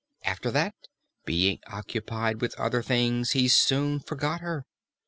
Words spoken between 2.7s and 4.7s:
things, he soon forgot her.